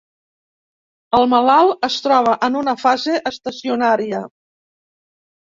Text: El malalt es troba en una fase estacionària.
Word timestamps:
El 1.17 1.27
malalt 1.33 1.85
es 1.89 1.99
troba 2.07 2.35
en 2.49 2.57
una 2.63 2.75
fase 2.85 3.21
estacionària. 3.33 4.27